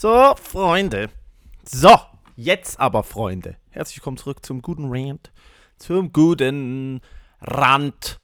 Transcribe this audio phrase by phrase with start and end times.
[0.00, 1.10] So, Freunde.
[1.64, 1.90] So,
[2.36, 3.56] jetzt aber, Freunde.
[3.70, 5.32] Herzlich willkommen zurück zum guten Rant.
[5.76, 7.00] Zum guten
[7.40, 8.20] Rand.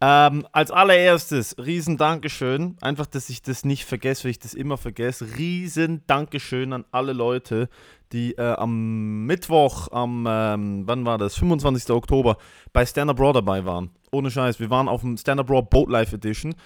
[0.00, 2.76] Ähm, als allererstes, riesen Dankeschön.
[2.80, 5.28] Einfach, dass ich das nicht vergesse, weil ich das immer vergesse.
[5.38, 7.68] Riesen Dankeschön an alle Leute,
[8.10, 11.36] die äh, am Mittwoch, am, ähm, wann war das?
[11.36, 11.88] 25.
[11.90, 12.36] Oktober
[12.72, 13.90] bei Stand Up Raw dabei waren.
[14.10, 14.58] Ohne Scheiß.
[14.58, 16.56] Wir waren auf dem Stand Up Raw Boat Life Edition.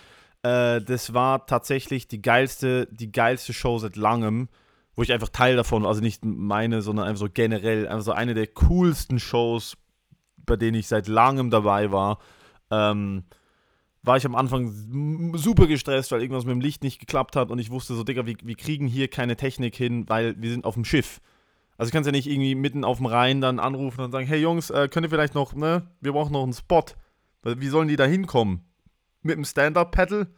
[0.47, 4.49] Äh, das war tatsächlich die geilste, die geilste Show seit langem,
[4.95, 8.35] wo ich einfach Teil davon, also nicht meine, sondern einfach so generell, einfach so eine
[8.35, 9.77] der coolsten Shows,
[10.37, 12.19] bei denen ich seit langem dabei war.
[12.71, 13.25] Ähm,
[14.03, 17.59] war ich am Anfang super gestresst, weil irgendwas mit dem Licht nicht geklappt hat und
[17.59, 20.75] ich wusste so, Digga, wir, wir kriegen hier keine Technik hin, weil wir sind auf
[20.75, 21.21] dem Schiff.
[21.77, 24.29] Also ich kann es ja nicht irgendwie mitten auf dem Rhein dann anrufen und sagen,
[24.29, 26.85] hey Jungs, äh, könnt ihr vielleicht noch, ne, wir brauchen noch einen Spot.
[27.43, 28.65] Wie sollen die da hinkommen?
[29.27, 30.29] Mit dem Stand-Up-Paddle.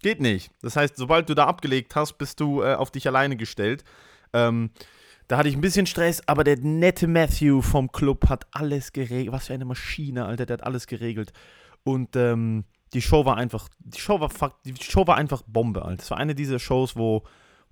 [0.00, 0.50] Geht nicht.
[0.62, 3.84] Das heißt, sobald du da abgelegt hast, bist du äh, auf dich alleine gestellt.
[4.32, 4.70] Ähm,
[5.26, 9.32] da hatte ich ein bisschen Stress, aber der nette Matthew vom Club hat alles geregelt.
[9.32, 11.32] Was für eine Maschine, Alter, der hat alles geregelt.
[11.84, 14.30] Und ähm, die Show war einfach, die Show war,
[14.64, 15.98] die Show war einfach Bombe, Alter.
[15.98, 17.24] Das war eine dieser Shows, wo,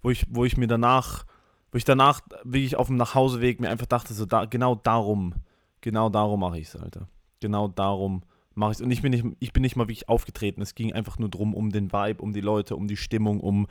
[0.03, 1.25] wo, ich, wo ich mir danach,
[1.71, 5.35] wo ich danach wirklich auf dem Nachhauseweg mir einfach dachte, so da, genau darum,
[5.81, 7.09] genau darum mache ich es, Alter.
[7.41, 8.23] Genau darum
[8.57, 8.83] mache ich es.
[8.83, 10.63] Und ich bin, nicht, ich bin nicht mal wirklich aufgetreten.
[10.63, 13.67] Es ging einfach nur drum, um den Vibe, um die Leute, um die Stimmung, um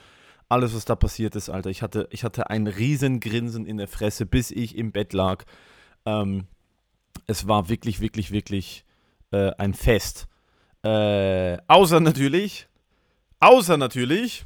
[0.48, 1.70] alles, was da passiert ist, Alter.
[1.70, 5.44] Ich hatte, ich hatte ein riesen Grinsen in der Fresse, bis ich im Bett lag.
[6.06, 6.46] Ähm,
[7.26, 8.86] es war wirklich, wirklich, wirklich
[9.32, 10.28] äh, ein Fest.
[10.84, 12.68] Äh, außer natürlich,
[13.40, 14.46] außer natürlich,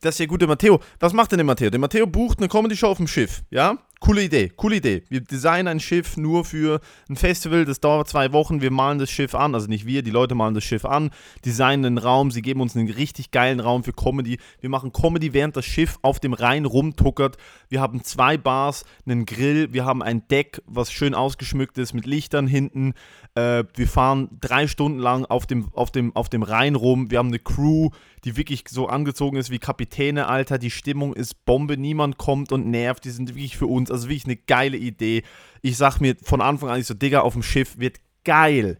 [0.00, 1.70] dass der gute Matteo, was macht denn der Matteo?
[1.70, 3.78] Der Matteo bucht eine Comedy-Show auf dem Schiff, ja?
[3.98, 5.04] Coole Idee, coole Idee.
[5.08, 8.60] Wir designen ein Schiff nur für ein Festival, das dauert zwei Wochen.
[8.60, 11.10] Wir malen das Schiff an, also nicht wir, die Leute malen das Schiff an,
[11.46, 14.38] designen einen Raum, sie geben uns einen richtig geilen Raum für Comedy.
[14.60, 17.38] Wir machen Comedy, während das Schiff auf dem Rhein rumtuckert.
[17.70, 22.04] Wir haben zwei Bars, einen Grill, wir haben ein Deck, was schön ausgeschmückt ist mit
[22.04, 22.92] Lichtern hinten.
[23.34, 27.10] Äh, wir fahren drei Stunden lang auf dem, auf, dem, auf dem Rhein rum.
[27.10, 27.88] Wir haben eine Crew,
[28.26, 30.58] die wirklich so angezogen ist wie Kapitäne, Alter.
[30.58, 33.04] Die Stimmung ist Bombe, niemand kommt und nervt.
[33.04, 33.88] Die sind wirklich für uns.
[33.90, 35.22] Also wirklich eine geile Idee.
[35.62, 38.78] Ich sag mir von Anfang an, ich so, Digga, auf dem Schiff wird geil.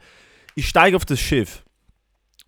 [0.57, 1.65] Ich steige auf das Schiff.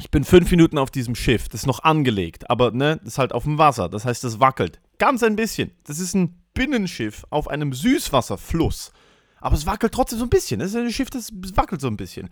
[0.00, 1.48] Ich bin fünf Minuten auf diesem Schiff.
[1.48, 3.88] Das ist noch angelegt, aber ne, das ist halt auf dem Wasser.
[3.88, 4.80] Das heißt, das wackelt.
[4.98, 5.70] Ganz ein bisschen.
[5.84, 8.92] Das ist ein Binnenschiff auf einem Süßwasserfluss.
[9.40, 10.58] Aber es wackelt trotzdem so ein bisschen.
[10.58, 12.28] Das ist ein Schiff, das wackelt so ein bisschen.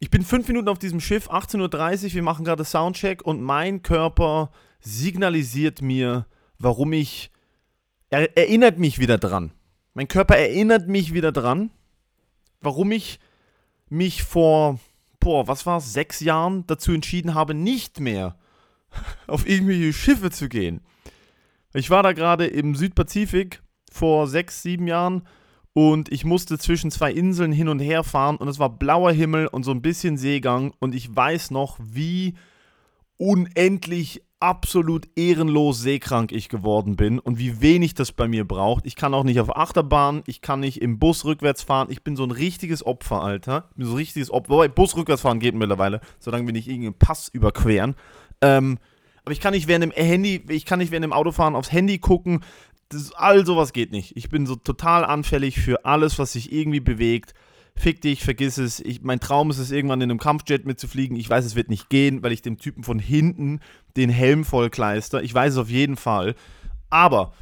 [0.00, 3.82] Ich bin fünf Minuten auf diesem Schiff, 18.30 Uhr, wir machen gerade Soundcheck und mein
[3.82, 6.26] Körper signalisiert mir,
[6.58, 7.32] warum ich
[8.10, 9.52] er erinnert mich wieder dran.
[9.94, 11.70] Mein Körper erinnert mich wieder dran,
[12.60, 13.18] warum ich
[13.88, 14.78] mich vor,
[15.18, 18.38] boah, was war es, sechs Jahren dazu entschieden habe, nicht mehr
[19.26, 20.80] auf irgendwelche Schiffe zu gehen.
[21.74, 25.26] Ich war da gerade im Südpazifik vor sechs, sieben Jahren
[25.72, 29.46] und ich musste zwischen zwei Inseln hin und her fahren und es war blauer Himmel
[29.46, 32.34] und so ein bisschen Seegang und ich weiß noch, wie
[33.16, 38.86] unendlich absolut ehrenlos seekrank ich geworden bin und wie wenig das bei mir braucht.
[38.86, 41.88] Ich kann auch nicht auf Achterbahn, ich kann nicht im Bus rückwärts fahren.
[41.90, 43.66] Ich bin so ein richtiges Opfer, Alter.
[43.70, 44.50] Ich bin so ein richtiges Opfer.
[44.50, 47.96] Wobei Bus rückwärts fahren geht mittlerweile, solange wir nicht irgendeinen Pass überqueren.
[48.40, 48.78] Ähm,
[49.24, 51.98] aber ich kann nicht während dem Handy, ich kann nicht während dem Autofahren aufs Handy
[51.98, 52.40] gucken.
[52.90, 54.16] Das, all sowas geht nicht.
[54.16, 57.34] Ich bin so total anfällig für alles, was sich irgendwie bewegt
[57.78, 58.80] fick dich, vergiss es.
[58.80, 61.16] Ich, mein Traum ist es, irgendwann in einem Kampfjet mitzufliegen.
[61.16, 63.60] Ich weiß, es wird nicht gehen, weil ich dem Typen von hinten
[63.96, 65.22] den Helm vollkleister.
[65.22, 66.34] Ich weiß es auf jeden Fall.
[66.90, 67.32] Aber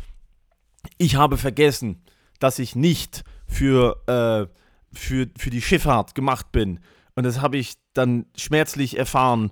[0.98, 2.02] ich habe vergessen,
[2.38, 6.80] dass ich nicht für, äh, für, für die Schifffahrt gemacht bin.
[7.14, 9.50] Und das habe ich dann schmerzlich erfahren,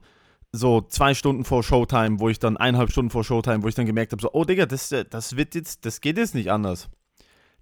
[0.54, 3.87] so zwei Stunden vor Showtime, wo ich dann eineinhalb Stunden vor Showtime, wo ich dann
[3.87, 6.88] gemerkt habe, so, oh Digga, das, das wird jetzt, das geht jetzt nicht anders.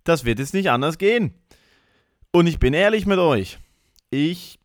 [0.05, 1.35] Das wird jetzt nicht anders gehen.
[2.33, 3.59] Und ich bin ehrlich mit euch.
[4.11, 4.59] Ich,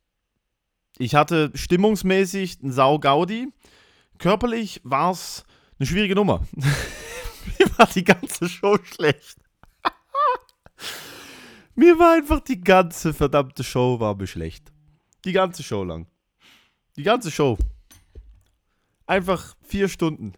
[0.98, 3.48] ich hatte stimmungsmäßig einen Sau Gaudi.
[4.18, 5.46] Körperlich war es
[5.80, 6.46] eine schwierige Nummer.
[6.56, 9.38] Mir war die ganze Show schlecht.
[11.76, 14.74] mir war einfach die ganze verdammte Show war mir schlecht.
[15.24, 16.08] Die ganze Show lang.
[16.98, 17.58] Die ganze Show.
[19.08, 20.34] Einfach vier Stunden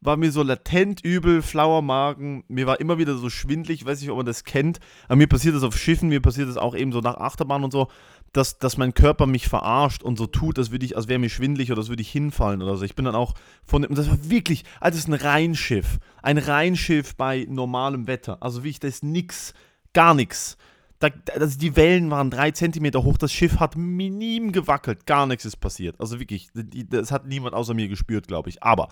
[0.00, 2.44] war mir so latent übel, flauer Magen.
[2.48, 4.78] Mir war immer wieder so schwindlig, weiß nicht, ob man das kennt.
[5.06, 7.72] Aber mir passiert das auf Schiffen, mir passiert das auch eben so nach Achterbahn und
[7.72, 7.88] so,
[8.32, 11.30] dass, dass mein Körper mich verarscht und so tut, als, würde ich, als wäre mir
[11.30, 12.84] schwindlig oder als würde ich hinfallen oder so.
[12.84, 13.34] Ich bin dann auch
[13.64, 15.98] von dem, das war wirklich, also das ist ein Rheinschiff.
[16.22, 18.38] Ein Rheinschiff bei normalem Wetter.
[18.40, 19.54] Also wie ich, das ist nix,
[19.92, 20.56] gar nichts.
[21.00, 25.44] Da, also die Wellen waren drei Zentimeter hoch, das Schiff hat minim gewackelt, gar nichts
[25.44, 26.00] ist passiert.
[26.00, 28.62] Also wirklich, das hat niemand außer mir gespürt, glaube ich.
[28.62, 28.88] Aber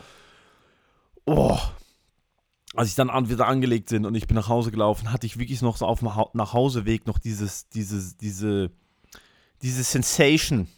[1.26, 1.58] Oh.
[2.74, 5.38] als ich dann an, wieder angelegt sind und ich bin nach Hause gelaufen, hatte ich
[5.38, 8.70] wirklich noch so auf dem ha Nachhauseweg noch dieses, dieses, diese,
[9.62, 10.68] diese Sensation,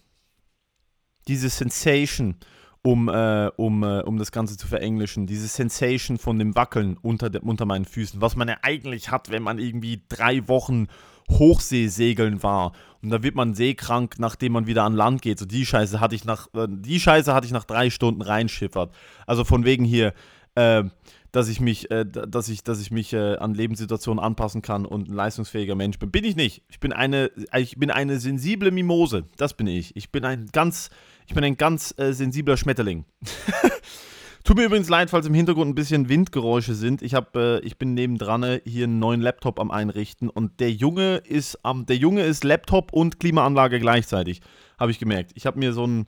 [1.26, 2.36] diese Sensation,
[2.82, 7.28] um, äh, um, äh, um das Ganze zu verenglischen, diese Sensation von dem Wackeln unter,
[7.30, 10.86] de, unter meinen Füßen, was man ja eigentlich hat, wenn man irgendwie drei Wochen
[11.30, 12.72] Hochseesegeln war.
[13.02, 15.38] Und da wird man seekrank, nachdem man wieder an Land geht.
[15.38, 18.94] So die Scheiße hatte ich nach, äh, die Scheiße hatte ich nach drei Stunden reinschiffert.
[19.26, 20.14] Also von wegen hier,
[20.54, 20.84] äh,
[21.32, 25.08] dass ich mich, äh, dass ich, dass ich mich äh, an Lebenssituationen anpassen kann und
[25.08, 26.10] ein leistungsfähiger Mensch bin.
[26.10, 26.62] Bin ich nicht.
[26.68, 29.24] Ich bin eine, ich bin eine sensible Mimose.
[29.36, 29.94] Das bin ich.
[29.96, 30.90] Ich bin ein ganz,
[31.26, 33.04] ich bin ein ganz äh, sensibler Schmetterling.
[34.48, 37.02] Tut mir übrigens leid, falls im Hintergrund ein bisschen Windgeräusche sind.
[37.02, 40.72] Ich, hab, äh, ich bin nebendran äh, hier einen neuen Laptop am Einrichten und der
[40.72, 44.40] Junge ist am, der Junge ist Laptop und Klimaanlage gleichzeitig,
[44.80, 45.32] habe ich gemerkt.
[45.34, 46.06] Ich habe mir so einen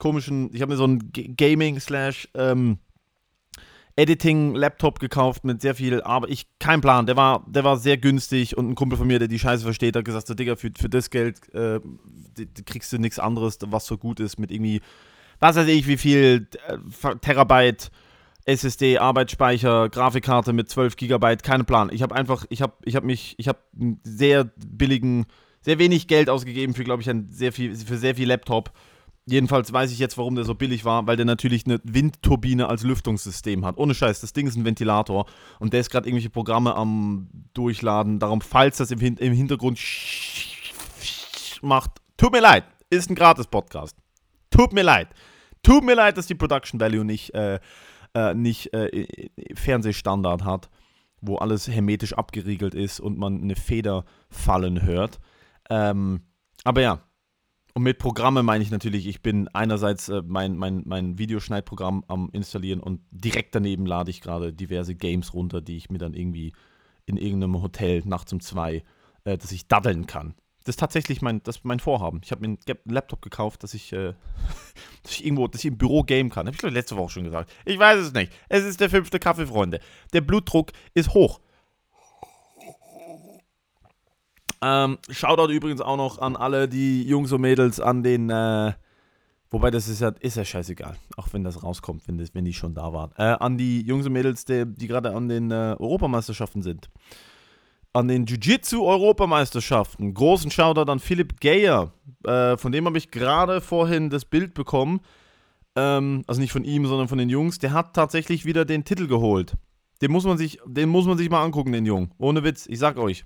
[0.00, 2.78] komischen, ich habe mir so einen Gaming slash ähm,
[3.94, 8.56] Editing-Laptop gekauft mit sehr viel, aber ich, kein Plan, der war, der war sehr günstig
[8.56, 10.88] und ein Kumpel von mir, der die Scheiße versteht, hat gesagt, so Digga, für, für
[10.88, 11.78] das Geld äh,
[12.66, 14.80] kriegst du nichts anderes, was so gut ist, mit irgendwie,
[15.40, 17.90] was weiß ich, wie viel äh, Terabyte
[18.44, 21.90] SSD, Arbeitsspeicher, Grafikkarte mit 12 Gigabyte, kein Plan.
[21.92, 23.58] Ich habe einfach, ich habe ich hab mich, ich habe
[24.04, 25.26] sehr billigen,
[25.60, 28.72] sehr wenig Geld ausgegeben für, glaube ich, ein sehr viel, für sehr viel Laptop
[29.30, 32.82] Jedenfalls weiß ich jetzt, warum der so billig war, weil der natürlich eine Windturbine als
[32.82, 33.76] Lüftungssystem hat.
[33.76, 35.26] Ohne Scheiß, das Ding ist ein Ventilator
[35.58, 38.20] und der ist gerade irgendwelche Programme am Durchladen.
[38.20, 39.78] Darum, falls das im, im Hintergrund
[41.60, 43.94] macht, tut mir leid, ist ein Gratis-Podcast.
[44.58, 45.08] Tut mir leid.
[45.62, 47.60] Tut mir leid, dass die Production Value nicht, äh,
[48.12, 49.06] äh, nicht äh,
[49.54, 50.68] Fernsehstandard hat,
[51.20, 55.20] wo alles hermetisch abgeriegelt ist und man eine Feder fallen hört.
[55.70, 56.22] Ähm,
[56.64, 57.02] aber ja,
[57.74, 62.28] und mit Programme meine ich natürlich, ich bin einerseits äh, mein, mein, mein Videoschneidprogramm am
[62.32, 66.52] installieren und direkt daneben lade ich gerade diverse Games runter, die ich mir dann irgendwie
[67.06, 68.82] in irgendeinem Hotel nachts um zwei,
[69.22, 70.34] äh, dass ich daddeln kann.
[70.68, 72.20] Das ist tatsächlich mein, das mein Vorhaben.
[72.22, 74.12] Ich habe mir einen Laptop gekauft, dass ich, äh,
[75.02, 76.46] dass ich irgendwo, dass ich im Büro gamen kann.
[76.46, 77.50] Habe ich letzte Woche schon gesagt.
[77.64, 78.30] Ich weiß es nicht.
[78.50, 79.80] Es ist der fünfte Kaffee, Freunde.
[80.12, 81.40] Der Blutdruck ist hoch.
[84.60, 88.74] Ähm, Shoutout übrigens auch noch an alle die Jungs und Mädels an den, äh,
[89.48, 92.52] wobei das ist ja, ist ja scheißegal, auch wenn das rauskommt, wenn, das, wenn die
[92.52, 93.12] schon da waren.
[93.16, 96.90] Äh, an die Jungs und Mädels, die, die gerade an den äh, Europameisterschaften sind.
[97.92, 100.14] An den Jiu-Jitsu-Europameisterschaften.
[100.14, 101.92] Großen Shoutout an Philipp Geyer.
[102.24, 105.00] Äh, von dem habe ich gerade vorhin das Bild bekommen.
[105.76, 107.58] Ähm, also nicht von ihm, sondern von den Jungs.
[107.58, 109.54] Der hat tatsächlich wieder den Titel geholt.
[110.02, 112.12] Den muss man sich, den muss man sich mal angucken, den Jungen.
[112.18, 113.24] Ohne Witz, ich sag euch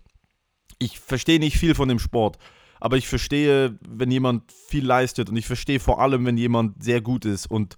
[0.82, 2.38] ich verstehe nicht viel von dem Sport,
[2.80, 7.00] aber ich verstehe, wenn jemand viel leistet und ich verstehe vor allem, wenn jemand sehr
[7.00, 7.76] gut ist und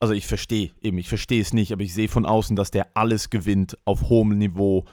[0.00, 2.96] also ich verstehe eben, ich verstehe es nicht, aber ich sehe von außen, dass der
[2.96, 4.84] alles gewinnt auf hohem Niveau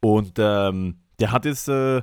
[0.00, 2.02] und ähm, der hat jetzt, äh,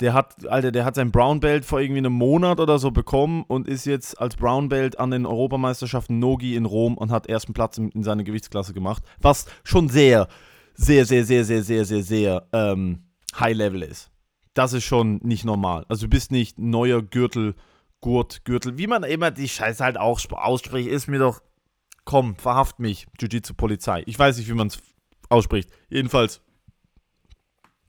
[0.00, 3.44] der hat, Alter, der hat sein Brown Belt vor irgendwie einem Monat oder so bekommen
[3.48, 7.52] und ist jetzt als Brown Belt an den Europameisterschaften Nogi in Rom und hat ersten
[7.52, 10.28] Platz in, in seiner Gewichtsklasse gemacht, was schon sehr,
[10.74, 13.04] sehr, sehr, sehr, sehr, sehr, sehr, sehr ähm,
[13.38, 14.10] High Level ist
[14.58, 15.86] das ist schon nicht normal.
[15.88, 17.54] Also du bist nicht neuer Gürtel,
[18.00, 21.40] Gurt, Gürtel, wie man immer die Scheiße halt auch ausspricht, ist mir doch,
[22.04, 24.02] komm, verhaft mich, Jiu-Jitsu-Polizei.
[24.06, 24.78] Ich weiß nicht, wie man es
[25.28, 25.70] ausspricht.
[25.88, 26.40] Jedenfalls,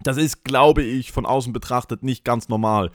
[0.03, 2.91] das ist, glaube ich, von außen betrachtet nicht ganz normal,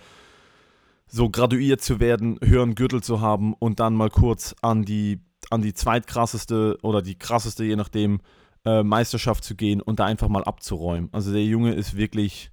[1.07, 5.21] so graduiert zu werden, höheren Gürtel zu haben und dann mal kurz an die,
[5.51, 8.21] an die zweitkrasseste oder die krasseste, je nachdem,
[8.65, 11.11] äh, Meisterschaft zu gehen und da einfach mal abzuräumen.
[11.13, 12.51] Also der Junge ist wirklich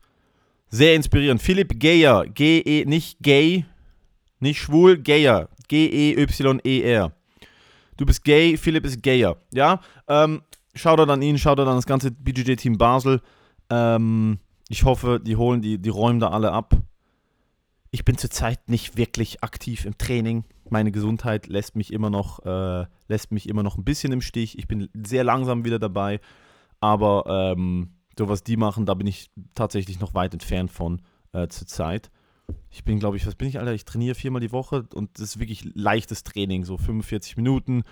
[0.69, 1.41] sehr inspirierend.
[1.41, 3.65] Philipp Geyer, G-E, nicht gay,
[4.39, 7.13] nicht schwul, Geyer, G-E-Y-E-R.
[7.97, 9.37] Du bist gay, Philipp ist gayer.
[9.53, 10.41] Ja, ähm,
[10.73, 13.21] Shoutout an ihn, Shoutout an das ganze BJJ-Team Basel.
[13.71, 16.77] Ähm, ich hoffe, die holen, die, die räumen da alle ab.
[17.89, 20.43] Ich bin zurzeit nicht wirklich aktiv im Training.
[20.69, 24.57] Meine Gesundheit lässt mich immer noch, äh, lässt mich immer noch ein bisschen im Stich.
[24.57, 26.19] Ich bin sehr langsam wieder dabei.
[26.79, 31.01] Aber ähm, so was die machen, da bin ich tatsächlich noch weit entfernt von
[31.33, 32.11] äh, zur Zeit.
[32.69, 33.73] Ich bin, glaube ich, was bin ich, Alter?
[33.73, 37.83] Ich trainiere viermal die Woche und das ist wirklich leichtes Training, so 45 Minuten.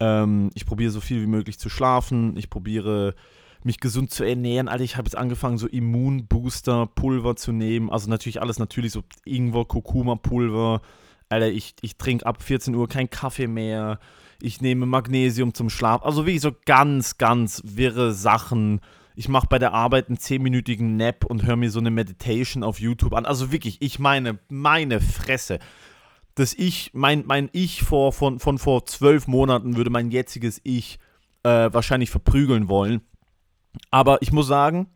[0.00, 2.36] Ähm, ich probiere so viel wie möglich zu schlafen.
[2.36, 3.14] Ich probiere
[3.64, 4.68] mich gesund zu ernähren.
[4.68, 7.90] Alter, ich habe jetzt angefangen, so Immunbooster-Pulver zu nehmen.
[7.90, 10.82] Also natürlich alles natürlich, so Ingwer, Kurkuma-Pulver.
[11.28, 13.98] Alter, ich, ich trinke ab 14 Uhr keinen Kaffee mehr.
[14.40, 16.02] Ich nehme Magnesium zum Schlaf.
[16.02, 18.80] Also wirklich so ganz, ganz wirre Sachen
[19.14, 22.80] ich mache bei der Arbeit einen 10-minütigen Nap und höre mir so eine Meditation auf
[22.80, 23.26] YouTube an.
[23.26, 25.58] Also wirklich, ich meine, meine Fresse.
[26.34, 30.98] Dass ich, mein, mein Ich vor, von, von vor zwölf Monaten würde mein jetziges Ich
[31.42, 33.02] äh, wahrscheinlich verprügeln wollen.
[33.90, 34.88] Aber ich muss sagen,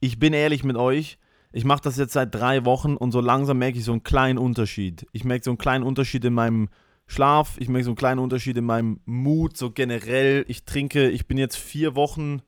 [0.00, 1.18] ich bin ehrlich mit euch,
[1.52, 4.38] ich mache das jetzt seit drei Wochen und so langsam merke ich so einen kleinen
[4.38, 5.06] Unterschied.
[5.12, 6.68] Ich merke so einen kleinen Unterschied in meinem
[7.06, 10.44] Schlaf, ich merke so einen kleinen Unterschied in meinem Mut, so generell.
[10.48, 12.42] Ich trinke, ich bin jetzt vier Wochen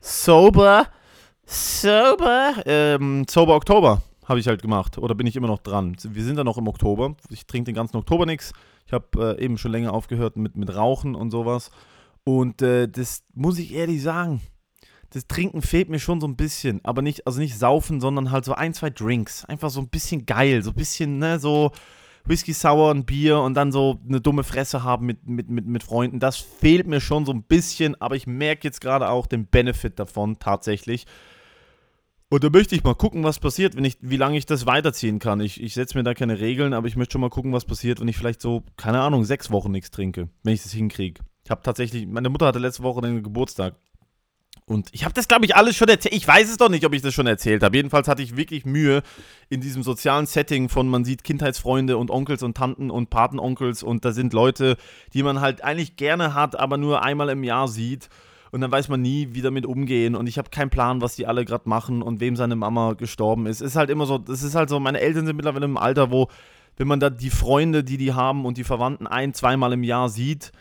[0.00, 0.86] sober,
[1.44, 5.96] sober, ähm, sober Oktober habe ich halt gemacht oder bin ich immer noch dran.
[6.02, 7.16] Wir sind da noch im Oktober.
[7.30, 8.52] Ich trinke den ganzen Oktober nichts.
[8.86, 11.70] Ich habe äh, eben schon länger aufgehört mit, mit Rauchen und sowas.
[12.24, 14.42] Und äh, das muss ich ehrlich sagen,
[15.10, 18.44] das Trinken fehlt mir schon so ein bisschen, aber nicht, also nicht saufen, sondern halt
[18.44, 19.44] so ein, zwei Drinks.
[19.44, 21.72] Einfach so ein bisschen geil, so ein bisschen, ne, so
[22.24, 25.82] Whisky Sour, ein Bier und dann so eine dumme Fresse haben mit, mit, mit, mit
[25.82, 26.20] Freunden.
[26.20, 29.98] Das fehlt mir schon so ein bisschen, aber ich merke jetzt gerade auch den Benefit
[29.98, 31.06] davon tatsächlich.
[32.30, 35.18] Und da möchte ich mal gucken, was passiert, wenn ich, wie lange ich das weiterziehen
[35.18, 35.40] kann.
[35.40, 38.00] Ich, ich setze mir da keine Regeln, aber ich möchte schon mal gucken, was passiert,
[38.00, 41.22] wenn ich vielleicht so, keine Ahnung, sechs Wochen nichts trinke, wenn ich das hinkriege.
[41.44, 43.76] Ich habe tatsächlich, meine Mutter hatte letzte Woche den Geburtstag.
[44.68, 46.14] Und ich habe das, glaube ich, alles schon erzählt.
[46.14, 47.76] Ich weiß es doch nicht, ob ich das schon erzählt habe.
[47.76, 49.02] Jedenfalls hatte ich wirklich Mühe
[49.48, 54.04] in diesem sozialen Setting von, man sieht Kindheitsfreunde und Onkels und Tanten und Patenonkels und
[54.04, 54.76] da sind Leute,
[55.14, 58.10] die man halt eigentlich gerne hat, aber nur einmal im Jahr sieht.
[58.50, 60.14] Und dann weiß man nie, wie damit umgehen.
[60.14, 63.46] Und ich habe keinen Plan, was die alle gerade machen und wem seine Mama gestorben
[63.46, 63.62] ist.
[63.62, 66.28] Ist halt immer so, es ist halt so, meine Eltern sind mittlerweile im Alter, wo,
[66.76, 70.08] wenn man da die Freunde, die die haben und die Verwandten ein, zweimal im Jahr
[70.08, 70.52] sieht,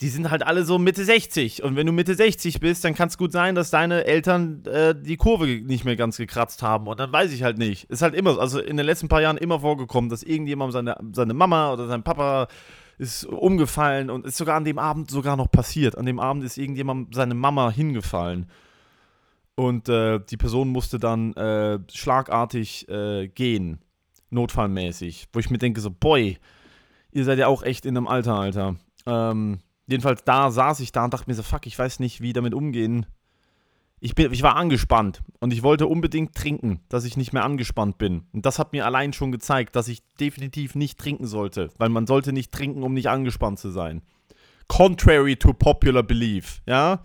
[0.00, 1.62] die sind halt alle so Mitte 60.
[1.62, 4.94] Und wenn du Mitte 60 bist, dann kann es gut sein, dass deine Eltern äh,
[4.94, 6.88] die Kurve nicht mehr ganz gekratzt haben.
[6.88, 7.84] Und dann weiß ich halt nicht.
[7.84, 11.34] Ist halt immer, also in den letzten paar Jahren immer vorgekommen, dass irgendjemand seine, seine
[11.34, 12.48] Mama oder sein Papa
[12.98, 15.96] ist umgefallen und ist sogar an dem Abend sogar noch passiert.
[15.96, 18.50] An dem Abend ist irgendjemand seine Mama hingefallen.
[19.56, 23.78] Und äh, die Person musste dann äh, schlagartig äh, gehen,
[24.30, 25.28] notfallmäßig.
[25.32, 26.38] Wo ich mir denke, so, boy,
[27.12, 28.76] ihr seid ja auch echt in einem Alter, Alter.
[29.06, 32.32] Ähm, jedenfalls da saß ich da und dachte mir so, fuck, ich weiß nicht, wie
[32.32, 33.06] damit umgehen.
[34.00, 37.96] Ich, bin, ich war angespannt und ich wollte unbedingt trinken, dass ich nicht mehr angespannt
[37.96, 38.26] bin.
[38.32, 42.06] Und das hat mir allein schon gezeigt, dass ich definitiv nicht trinken sollte, weil man
[42.06, 44.02] sollte nicht trinken, um nicht angespannt zu sein.
[44.68, 47.02] Contrary to popular belief, ja.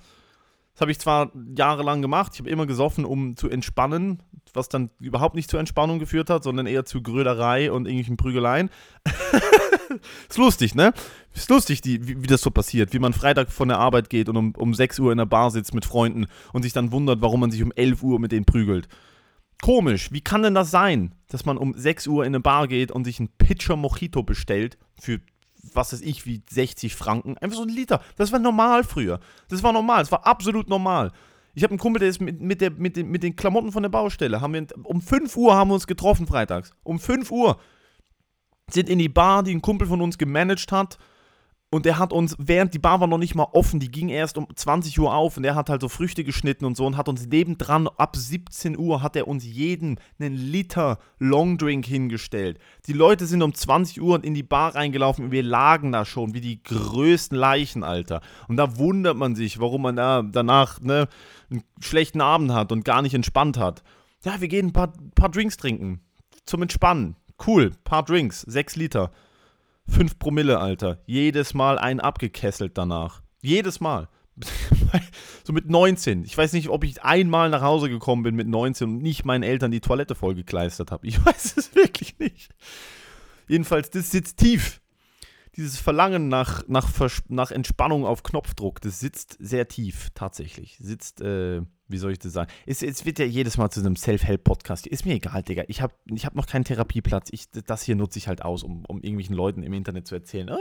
[0.74, 4.90] Das habe ich zwar jahrelang gemacht, ich habe immer gesoffen, um zu entspannen, was dann
[5.00, 8.70] überhaupt nicht zur Entspannung geführt hat, sondern eher zu Grölerei und irgendwelchen Prügeleien.
[10.30, 10.94] ist lustig, ne?
[11.34, 14.30] Ist lustig, die, wie, wie, das so passiert, wie man Freitag von der Arbeit geht
[14.30, 17.22] und um, um 6 Uhr in der Bar sitzt mit Freunden und sich dann wundert,
[17.22, 18.88] warum man sich um 11 Uhr mit denen prügelt.
[19.62, 22.92] Komisch, wie kann denn das sein, dass man um 6 Uhr in eine Bar geht
[22.92, 25.20] und sich einen Pitcher Mojito bestellt für
[25.74, 27.38] was weiß ich, wie 60 Franken.
[27.38, 28.02] Einfach so ein Liter.
[28.16, 29.20] Das war normal früher.
[29.50, 30.00] Das war normal.
[30.00, 31.12] Das war absolut normal.
[31.54, 33.84] Ich habe einen Kumpel, der ist mit, mit, der, mit, den, mit den Klamotten von
[33.84, 34.42] der Baustelle.
[34.42, 36.72] Haben wir, um 5 Uhr haben wir uns getroffen freitags.
[36.84, 37.60] Um 5 Uhr
[38.74, 40.98] sind in die Bar, die ein Kumpel von uns gemanagt hat.
[41.72, 44.40] Und der hat uns, während die Bar war noch nicht mal offen, die ging erst
[44.40, 47.08] um 20 Uhr auf und der hat halt so Früchte geschnitten und so und hat
[47.08, 52.58] uns nebendran, ab 17 Uhr hat er uns jeden einen Liter Longdrink hingestellt.
[52.88, 56.34] Die Leute sind um 20 Uhr in die Bar reingelaufen und wir lagen da schon
[56.34, 58.22] wie die größten Leichen, Alter.
[58.48, 61.08] Und da wundert man sich, warum man da danach ne,
[61.52, 63.84] einen schlechten Abend hat und gar nicht entspannt hat.
[64.24, 66.02] Ja, wir gehen ein paar, paar Drinks trinken.
[66.46, 67.16] Zum Entspannen.
[67.46, 69.12] Cool, paar Drinks, 6 Liter.
[69.88, 71.00] 5 Promille, Alter.
[71.06, 73.22] Jedes Mal einen abgekesselt danach.
[73.42, 74.08] Jedes Mal.
[75.44, 76.24] so mit 19.
[76.24, 79.44] Ich weiß nicht, ob ich einmal nach Hause gekommen bin mit 19 und nicht meinen
[79.44, 81.08] Eltern die Toilette vollgekleistert habe.
[81.08, 82.52] Ich weiß es wirklich nicht.
[83.48, 84.82] Jedenfalls, das sitzt tief.
[85.56, 86.90] Dieses Verlangen nach, nach,
[87.28, 90.78] nach Entspannung auf Knopfdruck, das sitzt sehr tief, tatsächlich.
[90.80, 92.52] Sitzt, äh, wie soll ich das sagen?
[92.66, 94.88] Es, es wird ja jedes Mal zu einem Self-Help-Podcast.
[94.88, 95.64] Ist mir egal, Digga.
[95.68, 97.30] Ich habe ich hab noch keinen Therapieplatz.
[97.32, 100.50] Ich, das hier nutze ich halt aus, um, um irgendwelchen Leuten im Internet zu erzählen.
[100.50, 100.58] Oh,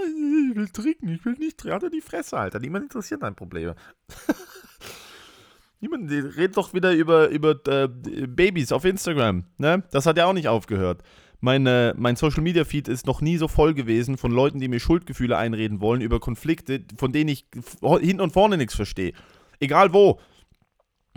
[0.50, 1.74] ich will trinken, ich will nicht trinken.
[1.74, 2.58] Alter, die Fresse, Alter.
[2.58, 3.74] Niemand interessiert dein Problem.
[5.80, 7.86] Niemand redet doch wieder über, über äh,
[8.26, 9.44] Babys auf Instagram.
[9.58, 9.84] Ne?
[9.92, 11.02] Das hat ja auch nicht aufgehört.
[11.40, 14.80] Meine, mein Social Media Feed ist noch nie so voll gewesen von Leuten, die mir
[14.80, 17.46] Schuldgefühle einreden wollen über Konflikte, von denen ich
[17.80, 19.12] hinten und vorne nichts verstehe.
[19.60, 20.18] Egal wo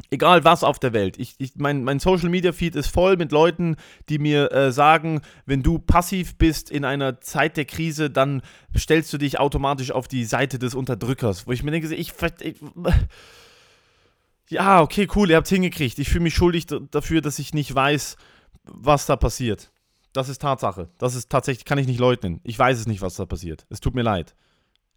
[0.09, 1.19] egal was auf der Welt.
[1.19, 3.75] Ich, ich, mein, mein Social Media Feed ist voll mit Leuten,
[4.09, 8.41] die mir äh, sagen, wenn du passiv bist in einer Zeit der Krise, dann
[8.75, 11.47] stellst du dich automatisch auf die Seite des Unterdrückers.
[11.47, 12.13] Wo ich mir denke, ich.
[12.41, 12.55] ich
[14.49, 15.99] ja, okay, cool, ihr habt es hingekriegt.
[15.99, 18.17] Ich fühle mich schuldig dafür, dass ich nicht weiß,
[18.63, 19.71] was da passiert.
[20.13, 20.89] Das ist Tatsache.
[20.97, 22.41] Das ist tatsächlich, kann ich nicht leugnen.
[22.43, 23.65] Ich weiß es nicht, was da passiert.
[23.69, 24.35] Es tut mir leid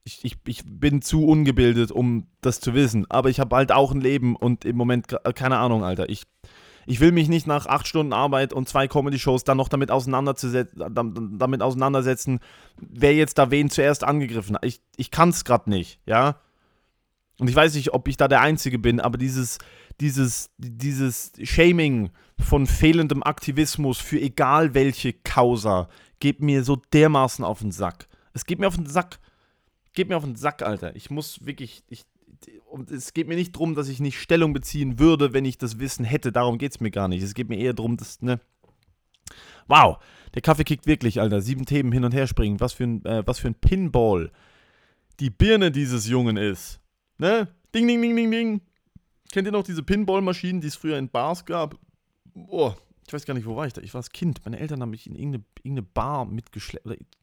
[0.04, 3.10] ich, ich, ich bin zu ungebildet, um das zu wissen.
[3.10, 6.08] Aber ich habe halt auch ein Leben und im Moment keine Ahnung, Alter.
[6.10, 6.24] Ich,
[6.86, 11.62] ich will mich nicht nach acht Stunden Arbeit und zwei Comedy-Shows dann noch damit, damit
[11.62, 12.40] auseinandersetzen,
[12.76, 14.64] wer jetzt da wen zuerst angegriffen hat.
[14.64, 16.36] Ich, ich kann es gerade nicht, ja.
[17.38, 19.58] Und ich weiß nicht, ob ich da der Einzige bin, aber dieses,
[20.00, 25.88] dieses, dieses Shaming von fehlendem Aktivismus für egal welche Causa
[26.20, 28.08] geht mir so dermaßen auf den Sack.
[28.32, 29.20] Es geht mir auf den Sack.
[29.92, 30.96] Geht mir auf den Sack, Alter.
[30.96, 31.84] Ich muss wirklich.
[31.88, 32.04] Ich,
[32.66, 35.78] und es geht mir nicht darum, dass ich nicht Stellung beziehen würde, wenn ich das
[35.78, 36.32] Wissen hätte.
[36.32, 37.22] Darum geht es mir gar nicht.
[37.22, 38.40] Es geht mir eher darum, dass, ne.
[39.68, 39.98] Wow,
[40.34, 41.40] der Kaffee kickt wirklich, Alter.
[41.40, 42.60] Sieben Themen hin und her springen.
[42.60, 44.32] Was für ein, äh, was für ein Pinball
[45.20, 46.80] die Birne dieses Jungen ist.
[47.18, 47.48] Ne?
[47.74, 48.60] Ding, ding, ding, ding, ding.
[49.34, 51.76] Kennt ihr noch diese Pinball-Maschinen, die es früher in Bars gab?
[52.34, 53.80] Boah, ich weiß gar nicht, wo war ich da?
[53.80, 54.40] Ich war das Kind.
[54.44, 57.18] Meine Eltern haben mich in irgendeine, irgendeine Bar mitgeschleppt.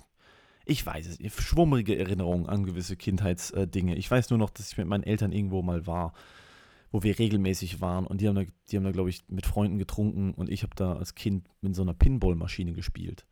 [0.65, 1.41] Ich weiß es, nicht.
[1.41, 3.95] schwummerige Erinnerungen an gewisse Kindheitsdinge.
[3.95, 6.11] Ich weiß nur noch, dass ich mit meinen Eltern irgendwo mal war,
[6.91, 9.77] wo wir regelmäßig waren und die haben da, die haben da glaube ich, mit Freunden
[9.77, 13.25] getrunken und ich habe da als Kind mit so einer Pinball-Maschine gespielt.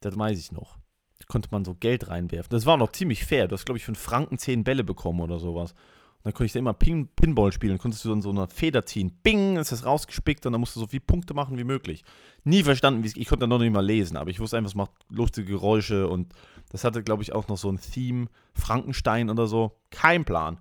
[0.00, 0.76] Das weiß ich noch.
[1.20, 2.50] Da konnte man so Geld reinwerfen.
[2.50, 3.46] Das war noch ziemlich fair.
[3.46, 5.76] Du hast, glaube ich, für einen Franken zehn Bälle bekommen oder sowas.
[6.18, 7.72] Und dann konnte ich da immer Pin Pinball spielen.
[7.72, 9.18] Dann konntest du dann so eine Feder ziehen.
[9.22, 12.04] Bing, ist das rausgespickt und dann musst du so viele Punkte machen wie möglich.
[12.44, 13.16] Nie verstanden, wie es.
[13.16, 16.08] Ich konnte dann noch nicht mal lesen, aber ich wusste einfach, es macht lustige Geräusche
[16.08, 16.32] und
[16.70, 18.26] das hatte, glaube ich, auch noch so ein Theme.
[18.52, 19.78] Frankenstein oder so.
[19.90, 20.58] Kein Plan.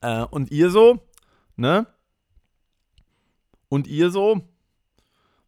[0.00, 1.00] Äh, und ihr so,
[1.56, 1.86] ne?
[3.68, 4.42] Und ihr so,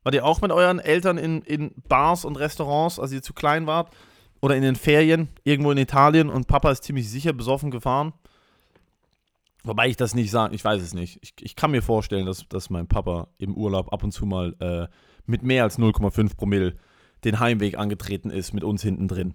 [0.03, 3.67] Wart ihr auch mit euren Eltern in, in Bars und Restaurants, als ihr zu klein
[3.67, 3.95] wart?
[4.41, 8.13] Oder in den Ferien, irgendwo in Italien und Papa ist ziemlich sicher besoffen gefahren?
[9.63, 11.19] Wobei ich das nicht sage, ich weiß es nicht.
[11.23, 14.57] Ich, ich kann mir vorstellen, dass, dass mein Papa im Urlaub ab und zu mal
[14.61, 14.89] äh,
[15.27, 16.77] mit mehr als 0,5 Promille
[17.25, 19.35] den Heimweg angetreten ist mit uns hinten drin.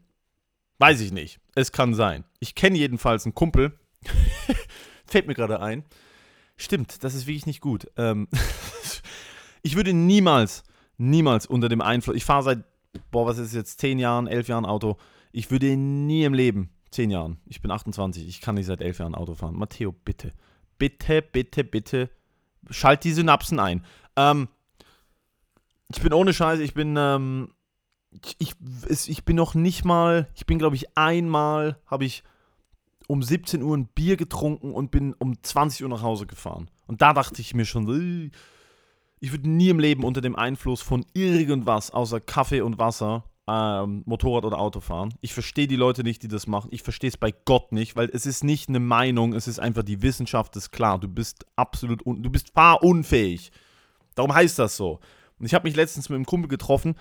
[0.79, 1.39] Weiß ich nicht.
[1.53, 2.23] Es kann sein.
[2.39, 3.77] Ich kenne jedenfalls einen Kumpel.
[5.05, 5.85] Fällt mir gerade ein.
[6.57, 7.87] Stimmt, das ist wirklich nicht gut.
[7.95, 8.27] Ähm,
[9.61, 10.63] ich würde niemals,
[10.97, 12.63] niemals unter dem Einfluss, ich fahre seit,
[13.11, 14.97] boah, was ist jetzt, 10 Jahren, 11 Jahren Auto,
[15.31, 18.99] ich würde nie im Leben, 10 Jahren, ich bin 28, ich kann nicht seit 11
[18.99, 19.55] Jahren Auto fahren.
[19.55, 20.33] Matteo, bitte,
[20.77, 22.09] bitte, bitte, bitte,
[22.69, 23.85] schalt die Synapsen ein.
[24.15, 24.47] Ähm,
[25.89, 27.53] ich bin ohne Scheiße, ich bin, ähm,
[28.39, 28.55] ich,
[29.07, 32.23] ich bin noch nicht mal, ich bin glaube ich einmal, habe ich
[33.07, 36.69] um 17 Uhr ein Bier getrunken und bin um 20 Uhr nach Hause gefahren.
[36.87, 38.31] Und da dachte ich mir schon, äh,
[39.25, 44.03] ich würde nie im Leben unter dem Einfluss von irgendwas außer Kaffee und Wasser ähm,
[44.05, 45.15] Motorrad oder Auto fahren.
[45.21, 46.69] Ich verstehe die Leute nicht, die das machen.
[46.71, 49.81] Ich verstehe es bei Gott nicht, weil es ist nicht eine Meinung, es ist einfach
[49.81, 50.99] die Wissenschaft, ist klar.
[50.99, 53.51] Du bist absolut, du bist fahrunfähig.
[54.13, 54.99] Darum heißt das so.
[55.39, 56.93] Und ich habe mich letztens mit einem Kumpel getroffen,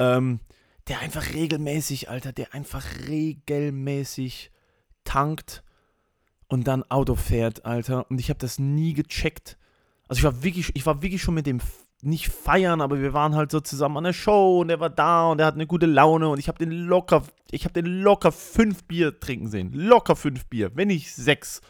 [0.00, 0.40] ähm,
[0.88, 4.50] der einfach regelmäßig, Alter, der einfach regelmäßig
[5.04, 5.62] tankt
[6.48, 8.10] und dann Auto fährt, Alter.
[8.10, 9.58] Und ich habe das nie gecheckt.
[10.08, 11.60] Also ich war wirklich, ich war wirklich schon mit dem
[12.02, 15.30] nicht feiern, aber wir waren halt so zusammen an der Show und er war da
[15.30, 18.30] und er hat eine gute Laune und ich habe den locker, ich habe den locker
[18.30, 19.72] fünf Bier trinken sehen.
[19.72, 21.60] Locker fünf Bier, wenn nicht sechs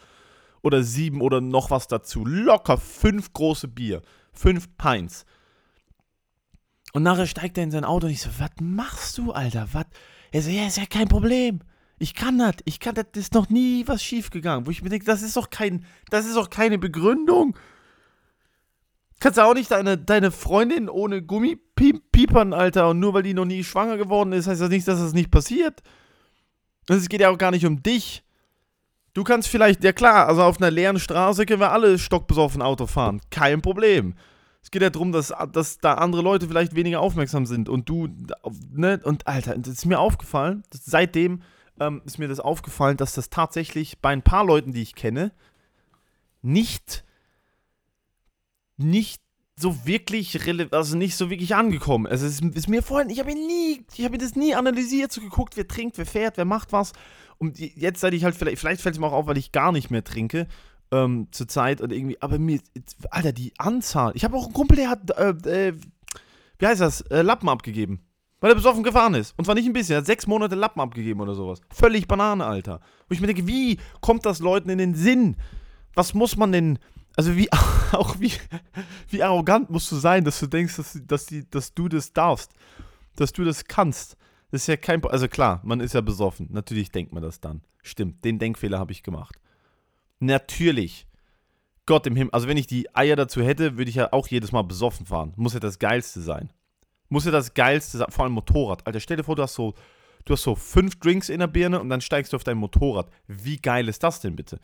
[0.61, 2.25] oder sieben oder noch was dazu.
[2.25, 5.25] Locker fünf große Bier, fünf Pints.
[6.93, 9.67] Und nachher steigt er in sein Auto und ich so, was machst du, Alter?
[9.73, 9.85] Was?
[10.31, 11.61] Er so, ja, ist ja kein Problem.
[11.97, 14.65] Ich kann das, ich kann das, ist noch nie was schief gegangen.
[14.65, 17.55] Wo ich mir denke, das ist doch kein, das ist doch keine Begründung.
[19.19, 23.33] Kannst du auch nicht deine, deine Freundin ohne Gummi piepern, Alter, und nur weil die
[23.33, 25.81] noch nie schwanger geworden ist, heißt das nicht, dass das nicht passiert.
[26.87, 28.23] Es geht ja auch gar nicht um dich.
[29.13, 32.87] Du kannst vielleicht, ja klar, also auf einer leeren Straße können wir alle stockbesoffen Auto
[32.87, 33.19] fahren.
[33.29, 34.15] Kein Problem.
[34.61, 38.07] Es geht ja darum, dass, dass da andere Leute vielleicht weniger aufmerksam sind und du,
[38.71, 41.41] ne, und Alter, das ist mir aufgefallen, seitdem
[41.79, 45.31] ähm, ist mir das aufgefallen, dass das tatsächlich bei ein paar Leuten, die ich kenne,
[46.41, 47.03] nicht
[48.79, 49.21] nicht
[49.55, 50.39] so wirklich
[50.71, 52.07] also nicht so wirklich angekommen.
[52.07, 55.11] Also es ist, ist mir vorhin, ich habe ihn nie, ich habe das nie analysiert,
[55.11, 56.93] so geguckt, wer trinkt, wer fährt, wer macht was.
[57.37, 59.71] Und jetzt seit ich halt vielleicht, vielleicht fällt es mir auch auf, weil ich gar
[59.71, 60.47] nicht mehr trinke
[60.91, 62.59] ähm, zur Zeit oder irgendwie, aber mir,
[63.11, 64.13] Alter, die Anzahl.
[64.15, 65.73] Ich habe auch einen Kumpel, der hat, äh, äh,
[66.57, 68.01] wie heißt das, äh, Lappen abgegeben.
[68.41, 69.37] Weil er besoffen gefahren ist.
[69.37, 71.59] Und zwar nicht ein bisschen, er hat sechs Monate Lappen abgegeben oder sowas.
[71.69, 72.79] Völlig Banane, Alter.
[73.07, 75.35] Wo ich mir denke, wie kommt das Leuten in den Sinn?
[75.93, 76.79] Was muss man denn,
[77.15, 77.51] also wie
[77.91, 78.31] auch wie,
[79.09, 82.51] wie arrogant musst du sein, dass du denkst, dass, dass, die, dass du das darfst,
[83.15, 84.17] dass du das kannst.
[84.51, 86.47] Das ist ja kein, also klar, man ist ja besoffen.
[86.51, 87.61] Natürlich denkt man das dann.
[87.83, 89.35] Stimmt, den Denkfehler habe ich gemacht.
[90.19, 91.07] Natürlich.
[91.85, 92.31] Gott im Himmel.
[92.33, 95.33] Also wenn ich die Eier dazu hätte, würde ich ja auch jedes Mal besoffen fahren.
[95.35, 96.51] Muss ja das Geilste sein.
[97.09, 98.11] Muss ja das Geilste sein.
[98.11, 98.85] Vor allem Motorrad.
[98.85, 99.73] Alter, stell dir vor, du hast so,
[100.25, 103.09] du hast so fünf Drinks in der Birne und dann steigst du auf dein Motorrad.
[103.27, 104.59] Wie geil ist das denn bitte?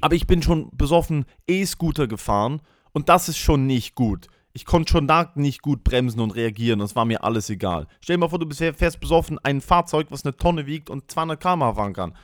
[0.00, 2.60] Aber ich bin schon besoffen E-Scooter gefahren
[2.92, 4.28] und das ist schon nicht gut.
[4.52, 6.78] Ich konnte schon da nicht gut bremsen und reagieren.
[6.78, 7.88] Das war mir alles egal.
[8.00, 11.40] Stell dir mal vor, du fährst besoffen ein Fahrzeug, was eine Tonne wiegt und 200
[11.40, 12.14] km fahren kann.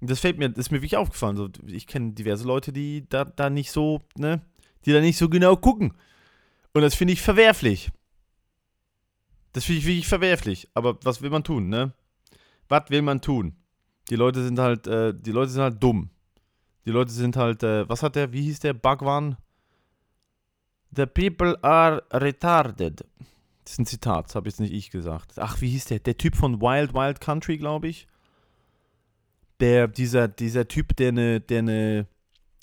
[0.00, 1.52] Das fällt mir, das ist mir wirklich aufgefallen.
[1.66, 4.40] Ich kenne diverse Leute, die da, da nicht so, ne,
[4.86, 5.94] die da nicht so genau gucken.
[6.72, 7.90] Und das finde ich verwerflich.
[9.52, 10.68] Das finde ich wirklich verwerflich.
[10.74, 11.92] Aber was will man tun, ne?
[12.68, 13.56] Was will man tun?
[14.10, 16.10] Die Leute sind halt, äh, die Leute sind halt dumm.
[16.90, 19.36] Die Leute sind halt, äh, was hat der, wie hieß der, Bhagwan?
[20.90, 23.04] The people are retarded.
[23.62, 25.34] Das ist ein Zitat, das habe jetzt nicht ich gesagt.
[25.36, 26.00] Ach, wie hieß der?
[26.00, 28.08] Der Typ von Wild Wild Country, glaube ich.
[29.60, 32.06] Der, dieser, dieser Typ, der eine, der eine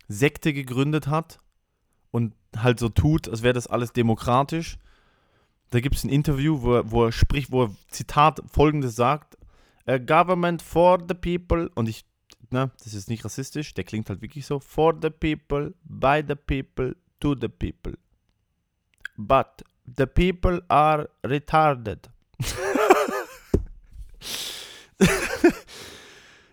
[0.10, 1.38] Sekte gegründet hat
[2.12, 4.78] und halt so tut, als wäre das alles demokratisch.
[5.70, 9.38] Da gibt es ein Interview, wo er, wo er spricht, wo er Zitat folgendes sagt:
[9.86, 11.70] A government for the people.
[11.76, 12.04] Und ich,
[12.52, 16.36] ne, das ist nicht rassistisch, der klingt halt wirklich so: For the people, by the
[16.36, 17.94] people, to the people.
[19.18, 19.64] But
[19.98, 22.10] the people are retarded.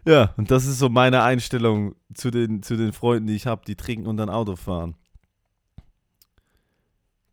[0.06, 3.62] ja, und das ist so meine Einstellung zu den, zu den Freunden, die ich habe,
[3.66, 4.94] die trinken und dann Auto fahren.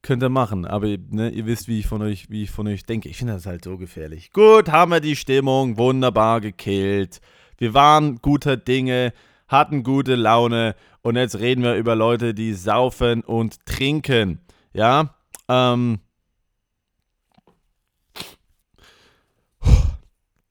[0.01, 2.85] Könnt ihr machen, aber ne, ihr wisst, wie ich von euch, wie ich von euch
[2.85, 3.07] denke.
[3.07, 4.31] Ich finde das halt so gefährlich.
[4.33, 7.21] Gut, haben wir die Stimmung wunderbar gekillt.
[7.61, 9.13] Wir waren guter Dinge,
[9.47, 14.39] hatten gute Laune und jetzt reden wir über Leute, die saufen und trinken.
[14.73, 15.13] Ja,
[15.47, 15.99] ähm.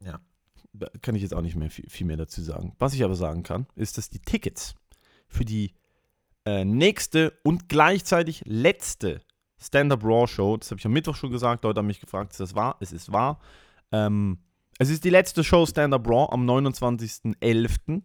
[0.05, 0.21] Ja,
[0.73, 2.77] da kann ich jetzt auch nicht mehr viel, viel mehr dazu sagen.
[2.79, 4.77] Was ich aber sagen kann, ist, dass die Tickets
[5.27, 5.75] für die
[6.47, 9.21] äh, nächste und gleichzeitig letzte
[9.59, 10.59] Stand-Up Raw Show.
[10.59, 11.65] Das habe ich am Mittwoch schon gesagt.
[11.65, 12.77] Leute haben mich gefragt, ist das wahr?
[12.79, 13.41] Es ist wahr.
[13.91, 14.39] Ähm,
[14.81, 18.01] es ist die letzte Show Stand-Up Raw am 29.11.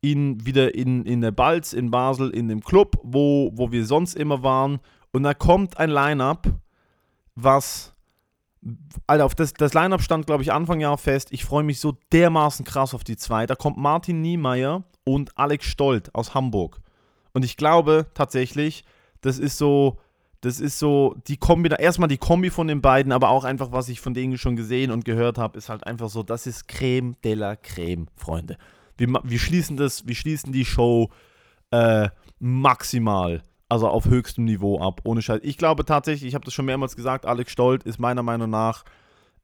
[0.00, 4.14] In, wieder in, in der Balz in Basel in dem Club, wo, wo wir sonst
[4.14, 4.80] immer waren.
[5.12, 6.46] Und da kommt ein Line-Up,
[7.34, 7.92] was.
[9.06, 11.28] Alter, auf das, das Line-Up stand, glaube ich, Anfang Jahr fest.
[11.32, 13.44] Ich freue mich so dermaßen krass auf die zwei.
[13.44, 16.80] Da kommt Martin Niemeyer und Alex Stolt aus Hamburg.
[17.34, 18.84] Und ich glaube tatsächlich,
[19.20, 19.98] das ist so
[20.44, 23.88] das ist so die Kombi, erstmal die Kombi von den beiden, aber auch einfach, was
[23.88, 27.16] ich von denen schon gesehen und gehört habe, ist halt einfach so, das ist Creme
[27.24, 28.58] de la Creme, Freunde.
[28.98, 31.08] Wir, wir schließen das, wir schließen die Show
[31.70, 35.40] äh, maximal, also auf höchstem Niveau ab, ohne Scheiß.
[35.44, 38.84] Ich glaube tatsächlich, ich habe das schon mehrmals gesagt, Alex Stolt ist meiner Meinung nach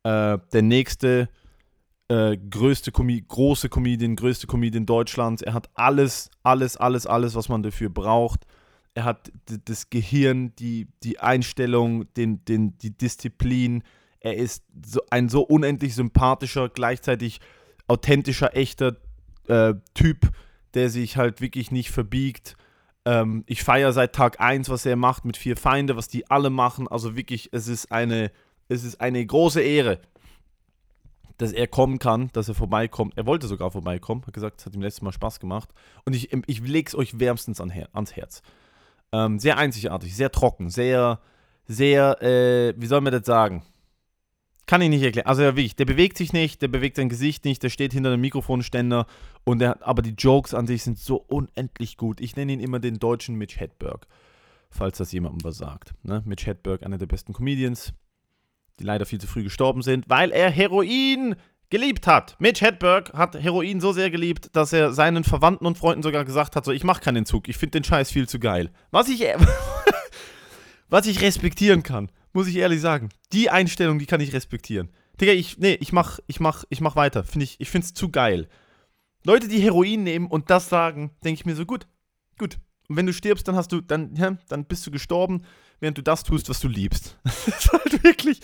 [0.03, 1.31] äh, der nächste
[2.09, 5.41] äh, größte Com große Comedian, größte Comedian Deutschlands.
[5.41, 8.45] Er hat alles, alles, alles, alles, was man dafür braucht
[8.95, 13.83] er hat das Gehirn, die, die Einstellung, den, den, die Disziplin.
[14.21, 17.41] Er ist so ein so unendlich sympathischer, gleichzeitig
[17.87, 18.97] authentischer, echter
[19.49, 20.31] äh, Typ,
[20.75, 22.57] der sich halt wirklich nicht verbiegt.
[23.05, 26.51] Ähm, ich feiere seit Tag 1, was er macht mit vier Feinde, was die alle
[26.51, 26.89] machen.
[26.89, 28.31] Also wirklich, es ist eine,
[28.69, 30.01] es ist eine große Ehre,
[31.39, 33.17] dass er kommen kann, dass er vorbeikommt.
[33.17, 35.71] Er wollte sogar vorbeikommen, hat gesagt, es hat ihm letztes Mal Spaß gemacht.
[36.05, 38.43] Und ich, ich lege es euch wärmstens an, ans Herz.
[39.13, 41.21] Ähm, sehr einzigartig, sehr trocken, sehr,
[41.67, 43.65] sehr, äh, wie soll man das sagen?
[44.67, 45.27] Kann ich nicht erklären.
[45.27, 48.13] Also ja, wirklich, der bewegt sich nicht, der bewegt sein Gesicht nicht, der steht hinter
[48.13, 49.07] einem Mikrofonständer
[49.43, 52.21] und der, aber die Jokes an sich sind so unendlich gut.
[52.21, 54.07] Ich nenne ihn immer den deutschen Mitch Hedberg,
[54.71, 55.95] falls das jemandem was sagt.
[56.05, 56.23] Ne?
[56.25, 57.95] Mitch Hedberg, einer der besten Comedians,
[58.79, 61.35] die leider viel zu früh gestorben sind, weil er Heroin
[61.71, 62.37] geliebt hat.
[62.39, 66.57] Mitch Hedberg hat Heroin so sehr geliebt, dass er seinen Verwandten und Freunden sogar gesagt
[66.57, 68.71] hat, so, ich mache keinen Entzug, ich finde den Scheiß viel zu geil.
[68.91, 69.25] Was ich,
[70.89, 73.09] was ich respektieren kann, muss ich ehrlich sagen.
[73.33, 74.91] Die Einstellung, die kann ich respektieren.
[75.21, 77.25] Digga, ich, nee, ich mach, ich mach, ich mach weiter.
[77.25, 78.49] Find ich, ich find's zu geil.
[79.25, 81.87] Leute, die Heroin nehmen und das sagen, denke ich mir so, gut,
[82.39, 82.59] gut.
[82.89, 85.43] Und wenn du stirbst, dann hast du, dann, ja, dann bist du gestorben,
[85.79, 87.19] während du das tust, was du liebst.
[87.25, 88.41] das ist halt wirklich,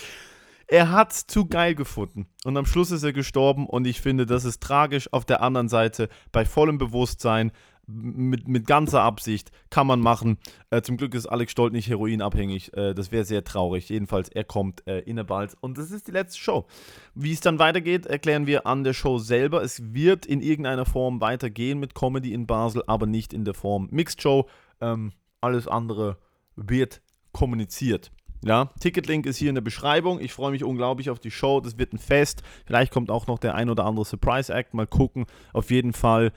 [0.68, 2.26] er hat es zu geil gefunden.
[2.44, 5.12] Und am Schluss ist er gestorben und ich finde, das ist tragisch.
[5.12, 7.52] Auf der anderen Seite, bei vollem Bewusstsein,
[7.88, 10.38] mit, mit ganzer Absicht, kann man machen.
[10.70, 12.76] Äh, zum Glück ist Alex Stolt nicht heroinabhängig.
[12.76, 13.88] Äh, das wäre sehr traurig.
[13.88, 15.56] Jedenfalls, er kommt äh, in der Balz.
[15.60, 16.66] Und das ist die letzte Show.
[17.14, 19.62] Wie es dann weitergeht, erklären wir an der Show selber.
[19.62, 23.88] Es wird in irgendeiner Form weitergehen mit Comedy in Basel, aber nicht in der Form
[23.92, 24.48] Mixed Show.
[24.80, 26.18] Ähm, alles andere
[26.56, 27.02] wird
[27.32, 28.10] kommuniziert.
[28.44, 30.20] Ja, Ticketlink ist hier in der Beschreibung.
[30.20, 31.60] Ich freue mich unglaublich auf die Show.
[31.60, 32.42] Das wird ein Fest.
[32.64, 34.74] Vielleicht kommt auch noch der ein oder andere Surprise Act.
[34.74, 35.26] Mal gucken.
[35.52, 36.32] Auf jeden Fall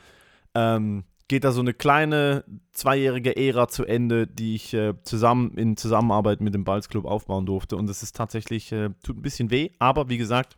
[0.55, 5.77] ähm, geht da so eine kleine zweijährige Ära zu Ende, die ich äh, zusammen in
[5.77, 7.77] Zusammenarbeit mit dem Balz Club aufbauen durfte.
[7.77, 9.69] Und das ist tatsächlich, äh, tut ein bisschen weh.
[9.77, 10.57] Aber wie gesagt,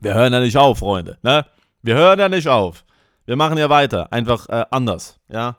[0.00, 1.18] wir hören ja nicht auf, Freunde.
[1.22, 1.46] Ne?
[1.82, 2.84] Wir hören ja nicht auf.
[3.24, 4.12] Wir machen ja weiter.
[4.12, 5.20] Einfach äh, anders.
[5.28, 5.58] Ja.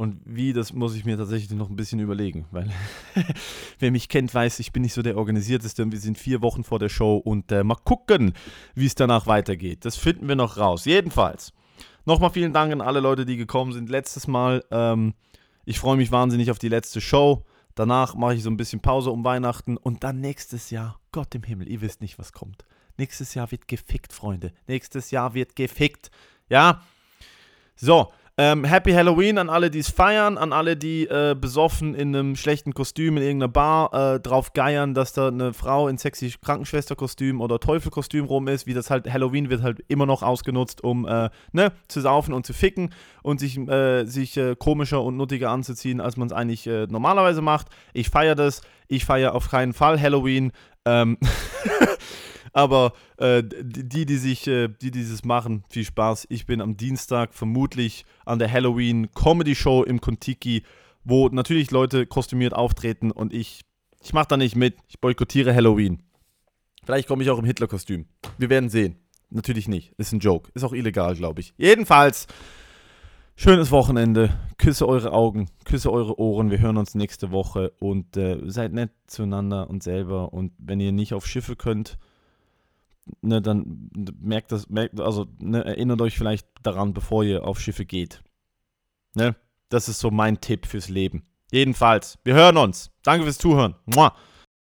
[0.00, 2.70] Und wie, das muss ich mir tatsächlich noch ein bisschen überlegen, weil
[3.80, 6.64] wer mich kennt, weiß, ich bin nicht so der Organisierteste und wir sind vier Wochen
[6.64, 8.32] vor der Show und äh, mal gucken,
[8.74, 9.84] wie es danach weitergeht.
[9.84, 10.86] Das finden wir noch raus.
[10.86, 11.52] Jedenfalls,
[12.06, 14.64] nochmal vielen Dank an alle Leute, die gekommen sind letztes Mal.
[14.70, 15.12] Ähm,
[15.66, 17.44] ich freue mich wahnsinnig auf die letzte Show.
[17.74, 21.42] Danach mache ich so ein bisschen Pause um Weihnachten und dann nächstes Jahr, Gott im
[21.42, 22.64] Himmel, ihr wisst nicht, was kommt.
[22.96, 24.54] Nächstes Jahr wird gefickt, Freunde.
[24.66, 26.10] Nächstes Jahr wird gefickt.
[26.48, 26.80] Ja?
[27.76, 28.10] So,
[28.40, 32.36] ähm, Happy Halloween an alle, die es feiern, an alle, die äh, besoffen in einem
[32.36, 37.42] schlechten Kostüm in irgendeiner Bar äh, drauf geiern, dass da eine Frau in sexy Krankenschwesterkostüm
[37.42, 41.28] oder Teufelkostüm rum ist, wie das halt Halloween wird halt immer noch ausgenutzt, um äh,
[41.52, 46.00] ne, zu saufen und zu ficken und sich, äh, sich äh, komischer und nuttiger anzuziehen,
[46.00, 47.66] als man es eigentlich äh, normalerweise macht.
[47.92, 48.62] Ich feiere das.
[48.88, 50.52] Ich feiere auf keinen Fall Halloween.
[50.86, 51.18] Ähm
[52.52, 56.26] Aber äh, die, die sich, äh, die dieses machen, viel Spaß.
[56.30, 60.64] Ich bin am Dienstag vermutlich an der Halloween Comedy Show im Kontiki,
[61.04, 63.62] wo natürlich Leute kostümiert auftreten und ich,
[64.02, 64.76] ich mache da nicht mit.
[64.88, 66.02] Ich boykottiere Halloween.
[66.84, 68.06] Vielleicht komme ich auch im Hitler-Kostüm.
[68.38, 68.96] Wir werden sehen.
[69.30, 69.92] Natürlich nicht.
[69.96, 70.50] Ist ein Joke.
[70.54, 71.54] Ist auch illegal, glaube ich.
[71.56, 72.26] Jedenfalls,
[73.36, 74.36] schönes Wochenende.
[74.58, 76.50] Küsse eure Augen, küsse eure Ohren.
[76.50, 80.32] Wir hören uns nächste Woche und äh, seid nett zueinander und selber.
[80.32, 81.96] Und wenn ihr nicht auf Schiffe könnt,
[83.22, 87.84] ne, dann merkt das, merkt, also ne, erinnert euch vielleicht daran, bevor ihr auf Schiffe
[87.84, 88.22] geht.
[89.14, 89.36] Ne?
[89.68, 91.24] Das ist so mein Tipp fürs Leben.
[91.52, 92.90] Jedenfalls, wir hören uns.
[93.02, 93.74] Danke fürs Zuhören.
[93.86, 94.14] Mua.